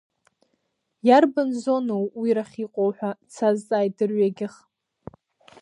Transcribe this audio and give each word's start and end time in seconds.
Иарбан 1.07 1.49
зоноу 1.63 2.05
уирахь 2.19 2.55
иҟоу 2.63 2.91
ҳәа, 2.97 3.11
дсазҵааит 3.27 3.93
дырҩегьых. 3.97 4.55